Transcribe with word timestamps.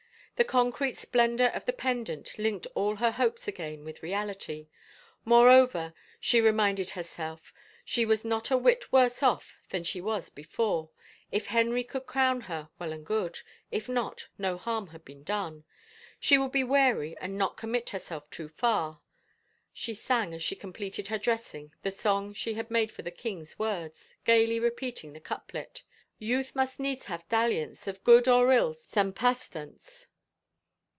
The 0.37 0.45
concrete 0.45 0.97
splendor 0.97 1.49
of 1.53 1.65
the 1.65 1.71
pendant 1.73 2.39
linked 2.39 2.65
all 2.73 2.95
her 2.95 3.11
hopes 3.11 3.47
again 3.47 3.83
with 3.83 4.01
reality. 4.01 4.69
Moreover, 5.23 5.93
she 6.19 6.41
re 6.41 6.51
minded 6.51 6.89
herself, 6.89 7.53
she 7.85 8.07
was 8.07 8.25
not 8.25 8.49
a 8.49 8.57
whit 8.57 8.91
worse 8.91 9.21
off 9.21 9.59
than 9.69 9.83
she 9.83 10.01
was 10.01 10.31
before— 10.31 10.89
if 11.31 11.45
Henry 11.45 11.83
could 11.83 12.07
crown 12.07 12.41
her, 12.41 12.69
well 12.79 12.91
and 12.91 13.05
good; 13.05 13.37
if 13.69 13.87
not, 13.87 14.29
no 14.39 14.57
harm 14.57 14.87
had 14.87 15.05
been 15.05 15.21
done. 15.21 15.63
She 16.19 16.39
would 16.39 16.51
be 16.51 16.63
wary 16.63 17.15
and 17.19 17.37
not 17.37 17.55
commit 17.55 17.91
herself 17.91 18.27
too 18.31 18.47
far. 18.49 18.99
She 19.71 19.93
sang 19.93 20.33
as 20.33 20.41
she 20.41 20.55
completed 20.55 21.07
her 21.09 21.19
dressing 21.19 21.71
the 21.83 21.91
song 21.91 22.33
she 22.33 22.55
had 22.55 22.71
made 22.71 22.91
for 22.91 23.03
the 23.03 23.11
king's 23.11 23.59
words, 23.59 24.15
gayly 24.25 24.59
repeating 24.59 25.13
the 25.13 25.19
couplet. 25.19 25.83
Youth 26.17 26.55
must 26.55 26.79
needs 26.79 27.05
have 27.05 27.29
dalliance 27.29 27.85
Of 27.85 28.03
good 28.03 28.27
or 28.27 28.51
ill 28.51 28.73
some 28.73 29.13
pastance. 29.13 30.07